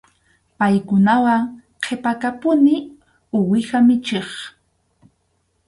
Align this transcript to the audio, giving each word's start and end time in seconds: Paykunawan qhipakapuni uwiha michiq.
Paykunawan 0.57 1.41
qhipakapuni 1.83 2.75
uwiha 3.37 3.77
michiq. 3.87 4.29